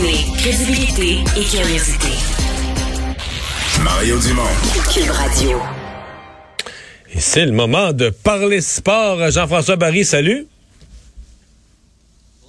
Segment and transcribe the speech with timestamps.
[0.00, 2.08] Combiner crédibilité et curiosité.
[3.84, 4.42] Mario Dumont.
[4.94, 5.60] Cube Radio.
[7.12, 9.30] Et c'est le moment de parler sport.
[9.30, 10.46] Jean-François Barry, salut.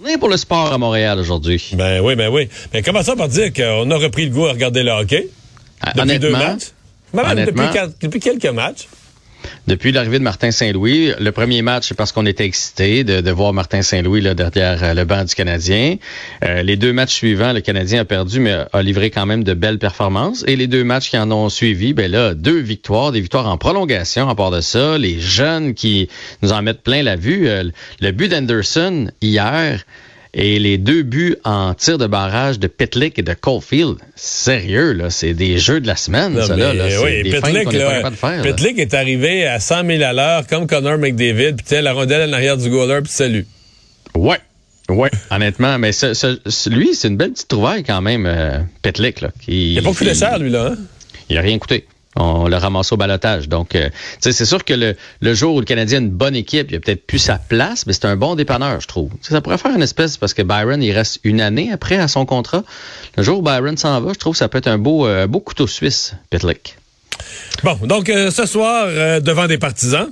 [0.00, 1.70] On est pour le sport à Montréal aujourd'hui.
[1.72, 2.48] Ben oui, ben oui.
[2.72, 5.26] Mais commençons par dire qu'on a repris le goût à regarder le hockey?
[5.80, 6.62] Ah, Depuis deux honnêtement, matchs?
[7.12, 8.86] Ben, même honnêtement- depuis, quatre- depuis quelques matchs.
[9.66, 13.52] Depuis l'arrivée de Martin Saint-Louis, le premier match, c'est parce qu'on était excités de, voir
[13.52, 15.96] Martin Saint-Louis derrière euh, le banc du Canadien.
[16.44, 19.54] Euh, les deux matchs suivants, le Canadien a perdu, mais a livré quand même de
[19.54, 20.44] belles performances.
[20.46, 23.58] Et les deux matchs qui en ont suivi, ben là, deux victoires, des victoires en
[23.58, 24.28] prolongation.
[24.28, 26.08] À part de ça, les jeunes qui
[26.42, 27.48] nous en mettent plein la vue.
[27.48, 27.64] Euh,
[28.00, 29.84] le but d'Anderson hier
[30.34, 33.96] et les deux buts en tir de barrage de Pitlick et de Caulfield.
[34.14, 36.86] Sérieux, là, c'est des jeux de la semaine, Non, ça, mais, là.
[37.02, 37.70] oui, des Pitlick, qu'on
[38.02, 38.44] pas de faire.
[38.44, 38.82] là.
[38.82, 42.56] Est arrivé à 100 000 à l'heure, comme Connor McDavid, puis la rondelle en arrière
[42.56, 43.46] du goaler, puis salut.
[44.14, 44.38] Ouais.
[44.88, 48.58] Ouais, honnêtement, mais ce- ce- ce- lui, c'est une belle petite trouvaille quand même, euh.
[49.20, 50.72] Là, qui, Il n'a pas coûté cher, lui, là.
[50.72, 50.76] Hein?
[51.28, 51.86] Il a rien coûté.
[52.16, 53.48] On l'a ramassé au balotage.
[53.48, 56.10] Donc, euh, tu sais, c'est sûr que le, le jour où le Canadien a une
[56.10, 59.10] bonne équipe, il a peut-être plus sa place, mais c'est un bon dépanneur, je trouve.
[59.20, 62.26] Ça pourrait faire une espèce, parce que Byron, il reste une année après à son
[62.26, 62.64] contrat.
[63.16, 65.28] Le jour où Byron s'en va, je trouve que ça peut être un beau, euh,
[65.28, 66.76] beau couteau suisse, Petlick.
[67.62, 70.08] Bon, donc euh, ce soir, euh, devant des partisans,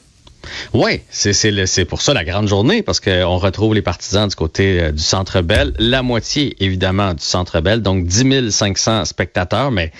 [0.72, 4.28] Oui, c'est c'est le- c'est pour ça la grande journée, parce qu'on retrouve les partisans
[4.28, 9.04] du côté euh, du Centre Bell, la moitié évidemment du Centre Bell, donc 10 500
[9.04, 9.90] spectateurs, mais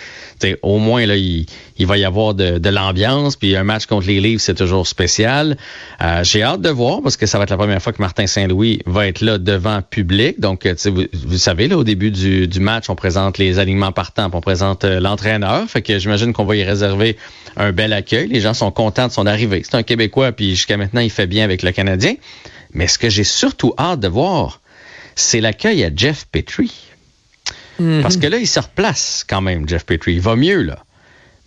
[0.62, 1.46] au moins là, il,
[1.80, 5.56] va y avoir de, l'ambiance, puis un match contre les Leafs, c'est toujours spécial.
[6.02, 8.26] Euh, J'ai hâte de voir, parce que ça va être la première fois que Martin
[8.26, 12.60] Saint-Louis va être là devant public, donc euh, vous, vous savez, là, au début du,
[12.60, 16.56] match, on présente les alignements partants, on présente euh, l'entraîneur, fait que j'imagine qu'on va
[16.56, 17.16] y réserver
[17.56, 18.28] un bel accueil.
[18.28, 19.62] Les gens sont contents de son arrivée.
[19.64, 22.14] C'est un Québécois, puis jusqu'à maintenant, il fait bien avec le Canadien.
[22.72, 24.60] Mais ce que j'ai surtout hâte de voir,
[25.14, 26.87] c'est l'accueil à Jeff Petrie.
[28.02, 30.14] Parce que là, il se replace quand même, Jeff Petrie.
[30.14, 30.78] Il va mieux, là.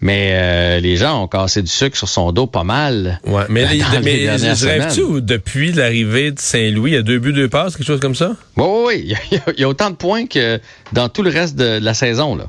[0.04, 3.20] Mais euh, les gens ont cassé du sucre sur son dos pas mal.
[3.26, 7.34] ouais, mais, les- les mais ou depuis l'arrivée de Saint-Louis, il y a deux buts,
[7.34, 8.36] deux passes, quelque chose comme ça?
[8.58, 9.02] Oui, oui, oui.
[9.32, 10.60] Il y, a, il y a autant de points que
[10.92, 12.46] dans tout le reste de la saison, là.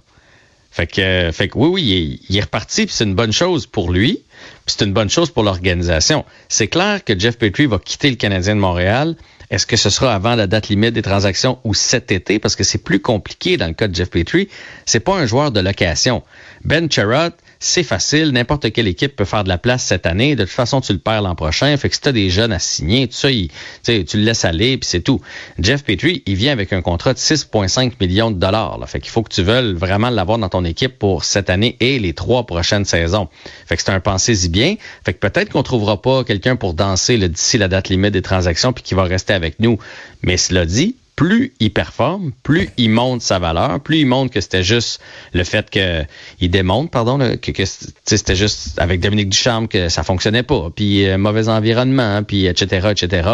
[0.71, 3.15] Fait que, euh, fait que oui, oui, il est, il est reparti, puis c'est une
[3.15, 4.23] bonne chose pour lui,
[4.65, 6.25] puis c'est une bonne chose pour l'organisation.
[6.49, 9.15] C'est clair que Jeff Petrie va quitter le Canadien de Montréal.
[9.53, 12.39] Est-ce que ce sera avant la date limite des transactions ou cet été?
[12.39, 14.49] Parce que c'est plus compliqué dans le cas de Jeff Petrie.
[14.87, 16.23] C'est pas un joueur de location.
[16.65, 18.31] Ben Sherratt, c'est facile.
[18.33, 20.35] N'importe quelle équipe peut faire de la place cette année.
[20.35, 21.77] De toute façon, tu le perds l'an prochain.
[21.77, 24.77] Fait que si tu as des jeunes à signer, tu sais, tu le laisses aller,
[24.77, 25.21] puis c'est tout.
[25.59, 28.79] Jeff Petrie, il vient avec un contrat de 6,5 millions de dollars.
[28.79, 28.87] Là.
[28.87, 31.99] Fait qu'il faut que tu veuilles vraiment l'avoir dans ton équipe pour cette année et
[31.99, 33.29] les trois prochaines saisons.
[33.67, 34.75] Fait que c'est un pensez-y bien.
[35.05, 38.73] Fait que peut-être qu'on trouvera pas quelqu'un pour danser d'ici la date limite des transactions
[38.73, 39.79] puis qui va rester avec nous.
[40.23, 44.41] Mais cela dit, plus il performe, plus il monte sa valeur, plus il montre que
[44.41, 45.01] c'était juste
[45.35, 46.03] le fait que
[46.41, 47.65] il démontre, pardon, que,
[48.05, 52.89] c'était juste avec Dominique Ducharme que ça fonctionnait pas, puis euh, mauvais environnement, puis etc.
[52.91, 53.29] etc.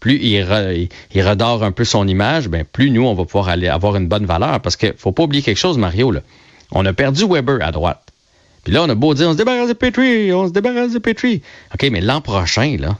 [0.00, 3.24] Plus il, re- il, il redore un peu son image, ben plus nous on va
[3.24, 6.14] pouvoir aller avoir une bonne valeur parce que faut pas oublier quelque chose, Mario.
[6.70, 8.00] On a perdu Weber à droite.
[8.64, 10.98] Puis là, on a beau dire, on se débarrasse de Petrie, on se débarrasse de
[10.98, 11.42] Petrie.
[11.74, 12.96] OK, mais l'an prochain, là,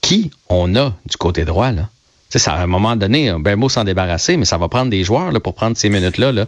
[0.00, 1.88] qui on a du côté droit, là?
[2.30, 4.90] Tu sais, ça, à un moment donné, ben beau s'en débarrasser, mais ça va prendre
[4.90, 6.30] des joueurs là, pour prendre ces minutes-là.
[6.30, 6.46] Là.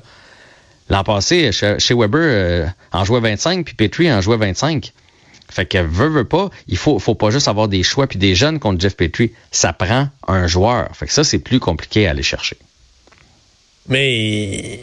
[0.89, 4.93] L'an passé, chez, Weber, euh, en jouait 25, puis Petrie en jouait 25.
[5.51, 8.35] Fait que veut, veut pas, il faut, faut pas juste avoir des choix puis des
[8.35, 9.33] jeunes contre Jeff Petrie.
[9.51, 10.89] Ça prend un joueur.
[10.97, 12.57] Fait que ça, c'est plus compliqué à aller chercher.
[13.89, 14.81] Mais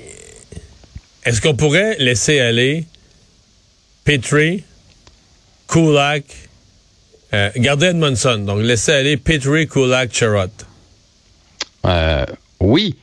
[1.26, 2.86] est-ce qu'on pourrait laisser aller
[4.04, 4.64] Petrie,
[5.68, 6.24] Kulak,
[7.34, 10.52] euh, garder donc laisser aller Petrie, Kulak, Sherrod.
[11.86, 12.26] Euh,
[12.60, 12.96] oui.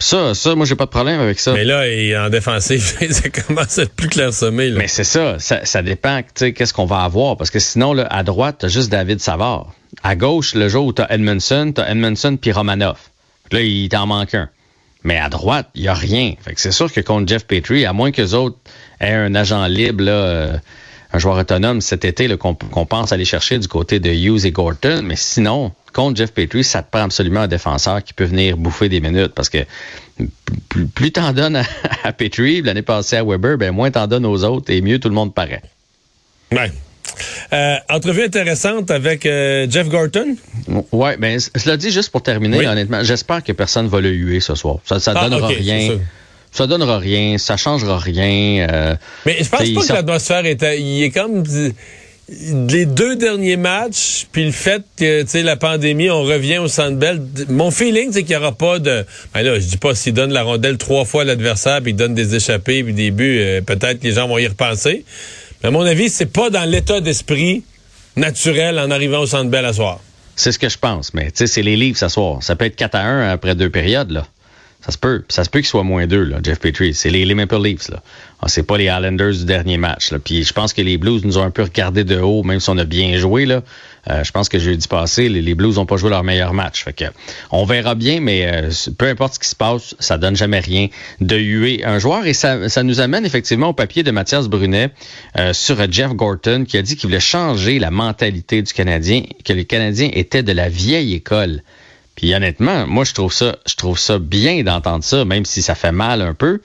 [0.00, 1.52] Ça, ça, moi, j'ai pas de problème avec ça.
[1.52, 1.82] Mais là,
[2.24, 2.80] en défensive,
[3.10, 4.70] ça commence à être plus clairsemé.
[4.70, 4.78] Là.
[4.78, 7.36] Mais c'est ça, ça, ça dépend, tu sais, qu'est-ce qu'on va avoir.
[7.36, 9.72] Parce que sinon, là, à droite, t'as juste David Savard.
[10.04, 12.98] À gauche, le jour où t'as Edmondson, t'as Edmondson puis Romanov.
[13.50, 14.48] Là, il t'en manque un.
[15.02, 16.34] Mais à droite, il y a rien.
[16.44, 18.58] Fait que c'est sûr que contre Jeff Petrie, à moins que les autres
[19.00, 20.56] aient un agent libre, là, euh,
[21.12, 25.00] un joueur autonome cet été qu'on pense aller chercher du côté de Hughes et Gorton,
[25.02, 28.88] mais sinon, contre Jeff Petrie, ça te prend absolument un défenseur qui peut venir bouffer
[28.88, 29.58] des minutes parce que
[30.68, 31.64] plus, plus t'en donnes à,
[32.04, 35.08] à Petrie, l'année passée à Weber, ben moins t'en donnes aux autres et mieux tout
[35.08, 35.62] le monde paraît.
[36.52, 36.70] Ouais.
[37.52, 40.36] Euh, entrevue intéressante avec euh, Jeff Gorton.
[40.92, 42.66] Ouais, ben cela dit juste pour terminer, Oui.
[42.66, 44.76] honnêtement, j'espère que personne va le huer ce soir.
[44.84, 45.96] Ça, ça Ah, donnera rien.
[46.52, 46.66] ça.
[46.66, 48.66] Donnera rien, ça changera rien.
[48.70, 48.96] euh,
[49.26, 50.62] Mais je pense pas que l'atmosphère est.
[50.78, 51.42] Il est comme.
[52.28, 56.68] Les deux derniers matchs, puis le fait que, tu sais, la pandémie, on revient au
[56.68, 59.06] Centre Bell, mon feeling, c'est qu'il n'y aura pas de...
[59.32, 61.96] Ben là, je dis pas s'il donne la rondelle trois fois à l'adversaire, puis il
[61.96, 65.04] donne des échappées, puis des buts, euh, peut-être les gens vont y repenser.
[65.62, 67.64] Mais à mon avis, c'est pas dans l'état d'esprit
[68.16, 70.00] naturel en arrivant au Centre Bell à soir.
[70.36, 72.42] C'est ce que je pense, mais tu sais, c'est les livres ce soir.
[72.42, 74.26] Ça peut être 4 à 1 après deux périodes, là.
[74.80, 75.24] Ça se peut.
[75.28, 76.94] Ça se peut qu'il soit moins deux, là, Jeff Petrie.
[76.94, 78.00] C'est les, les, Maple Leafs, là.
[78.40, 80.20] Ah, c'est pas les Islanders du dernier match, là.
[80.20, 82.70] Puis je pense que les Blues nous ont un peu regardé de haut, même si
[82.70, 83.62] on a bien joué, là.
[84.08, 86.84] Euh, je pense que jeudi passé, les, les Blues n'ont pas joué leur meilleur match.
[86.84, 87.06] Fait que
[87.50, 90.88] on verra bien, mais euh, peu importe ce qui se passe, ça donne jamais rien
[91.20, 92.26] de huer un joueur.
[92.26, 94.90] Et ça, ça nous amène effectivement au papier de Mathias Brunet
[95.36, 99.52] euh, sur Jeff Gorton, qui a dit qu'il voulait changer la mentalité du Canadien, que
[99.52, 101.62] les Canadiens étaient de la vieille école.
[102.18, 105.76] Puis honnêtement, moi je trouve ça, je trouve ça bien d'entendre ça, même si ça
[105.76, 106.60] fait mal un peu.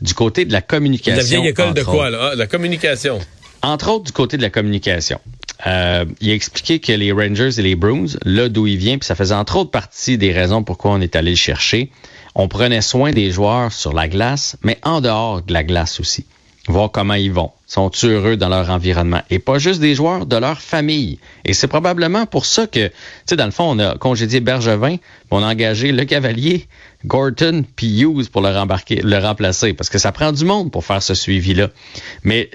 [0.00, 1.16] Du côté de la communication.
[1.16, 2.30] La vieille école de quoi là?
[2.32, 3.20] Ah, La communication.
[3.62, 5.20] Entre autres du côté de la communication.
[5.68, 9.06] Euh, il a expliqué que les Rangers et les Bruins, là d'où il vient, puis
[9.06, 11.92] ça faisait entre autres partie des raisons pourquoi on est allé le chercher.
[12.34, 16.26] On prenait soin des joueurs sur la glace, mais en dehors de la glace aussi.
[16.66, 19.20] Voir comment ils vont sont heureux dans leur environnement.
[19.28, 21.18] Et pas juste des joueurs, de leur famille.
[21.44, 22.94] Et c'est probablement pour ça que, tu
[23.26, 24.96] sais, dans le fond, on a congédié Bergevin,
[25.30, 26.66] on a engagé Le Cavalier,
[27.04, 29.74] Gorton, puis Hughes pour le, rembarquer, le remplacer.
[29.74, 31.68] Parce que ça prend du monde pour faire ce suivi-là.
[32.24, 32.50] Mais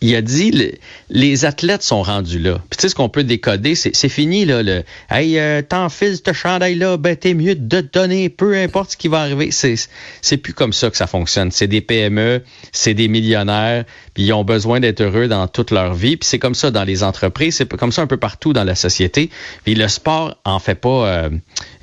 [0.00, 0.72] il a dit,
[1.08, 2.60] les athlètes sont rendus là.
[2.70, 4.62] Puis tu sais, ce qu'on peut décoder, c'est fini, là.
[4.62, 9.08] Le, hey, euh, t'enfiles ce chandail-là, ben t'es mieux de donner, peu importe ce qui
[9.08, 9.50] va arriver.
[9.52, 11.52] C'est plus comme ça que ça fonctionne.
[11.52, 12.42] C'est des PME,
[12.72, 13.84] c'est des millionnaires,
[14.14, 16.16] puis ils ont besoin d'être heureux dans toute leur vie.
[16.16, 18.76] Puis c'est comme ça dans les entreprises, c'est comme ça un peu partout dans la
[18.76, 19.30] société.
[19.64, 21.30] Puis le sport en fait pas, euh,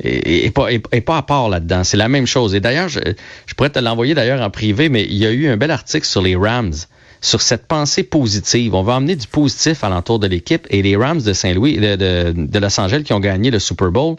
[0.04, 0.68] est, pas,
[1.06, 1.84] pas à part là-dedans.
[1.84, 2.56] C'est la même chose.
[2.56, 3.00] Et d'ailleurs, je,
[3.46, 6.06] je pourrais te l'envoyer d'ailleurs en privé, mais il y a eu un bel article
[6.06, 6.74] sur les Rams
[7.22, 8.74] sur cette pensée positive.
[8.74, 10.66] On va emmener du positif à l'entour de l'équipe.
[10.72, 14.16] Et les Rams de Saint-Louis, de, de, Los Angeles qui ont gagné le Super Bowl,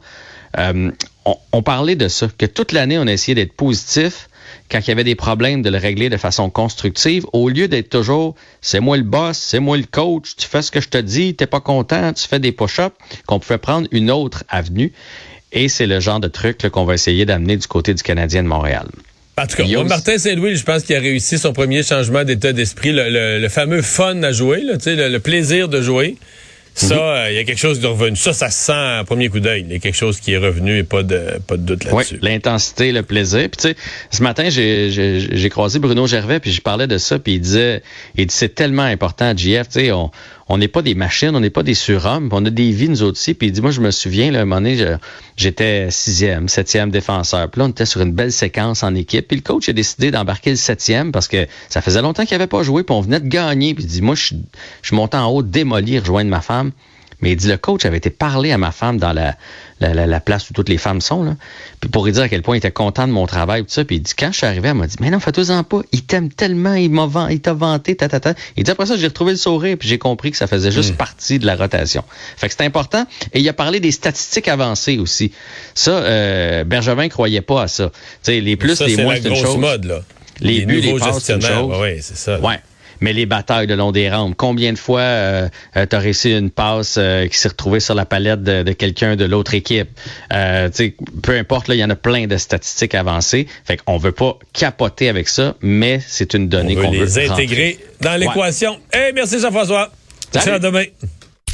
[0.58, 0.90] euh,
[1.24, 4.28] on, on, parlait de ça, que toute l'année, on a essayé d'être positif
[4.72, 7.90] quand il y avait des problèmes, de le régler de façon constructive, au lieu d'être
[7.90, 10.98] toujours c'est moi le boss, c'est moi le coach, tu fais ce que je te
[10.98, 12.96] dis, t'es pas content, tu fais des push-ups,
[13.26, 14.92] qu'on pouvait prendre une autre avenue.
[15.52, 18.48] Et c'est le genre de truc qu'on va essayer d'amener du côté du Canadien de
[18.48, 18.86] Montréal.
[19.36, 22.92] En tout cas, Martin Saint-Louis, je pense qu'il a réussi son premier changement d'état d'esprit,
[22.94, 26.16] le, fameux fun à jouer, le, le plaisir de jouer.
[26.74, 27.00] Ça, mhm.
[27.00, 28.16] euh, il y a quelque chose de revenu.
[28.16, 29.64] Ça, ça se sent à premier coup d'œil.
[29.66, 32.14] Il y a quelque chose qui est revenu et pas de, pas de doute là-dessus.
[32.14, 33.48] Oui, l'intensité, le plaisir.
[33.50, 33.76] Puis tu sais,
[34.10, 37.82] ce matin, j'ai croisé Bruno Gervais, puis je parlais de ça, puis il disait,
[38.16, 40.10] il dit, c'est tellement important, JF, tu sais, on
[40.48, 43.02] on n'est pas des machines, on n'est pas des surhommes, on a des vies, nous
[43.02, 43.34] autres aussi.
[43.34, 44.96] Puis il dit, moi, je me souviens, là, un moment donné,
[45.36, 47.50] j'étais sixième, septième défenseur.
[47.50, 49.28] Puis là, on était sur une belle séquence en équipe.
[49.28, 52.48] Puis le coach a décidé d'embarquer le septième parce que ça faisait longtemps qu'il n'avait
[52.48, 53.74] pas joué, puis on venait de gagner.
[53.74, 54.34] Puis il dit, moi, je,
[54.82, 56.72] je monté en haut, démolir, rejoindre ma femme.
[57.20, 59.36] Mais il dit, le coach avait été parler à ma femme dans la,
[59.82, 61.22] la, la, place où toutes les femmes sont.
[61.22, 61.36] Là.
[61.80, 63.84] Puis pour lui dire à quel point il était content de mon travail, tout ça.
[63.84, 65.80] Puis il dit, quand je suis arrivé, elle m'a dit, mais non, fais-toi-en pas.
[65.92, 68.34] Il t'aime tellement, il m'a il t'a vanté, ta, ta, ta.
[68.56, 70.92] Il dit, après ça, j'ai retrouvé le sourire, puis j'ai compris que ça faisait juste
[70.92, 70.96] mm.
[70.96, 72.04] partie de la rotation.
[72.36, 73.06] Fait que c'est important.
[73.32, 75.32] Et il a parlé des statistiques avancées aussi.
[75.74, 77.90] Ça, euh, Bergevin croyait pas à ça.
[77.90, 79.56] Tu sais, les plus, les moins, c'est une chose.
[79.56, 80.00] Mode, là.
[80.40, 81.76] Les, les buts, les passes, c'est une chose.
[81.80, 82.40] Oui, c'est ça.
[82.40, 82.58] Ouais
[83.02, 84.34] mais les batailles de long des rampes.
[84.36, 87.94] Combien de fois euh, euh tu as réussi une passe euh, qui s'est retrouvée sur
[87.94, 89.88] la palette de, de quelqu'un de l'autre équipe?
[90.32, 90.70] Euh,
[91.22, 93.46] peu importe, il y en a plein de statistiques avancées.
[93.64, 97.78] Fait qu'on veut pas capoter avec ça, mais c'est une donnée qu'on veut, les intégrer
[98.00, 98.78] dans l'équation.
[98.94, 99.08] Ouais.
[99.08, 99.90] Hey, merci Jean-François.
[100.34, 100.84] À demain.